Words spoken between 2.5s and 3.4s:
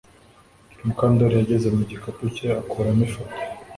akuramo ifoto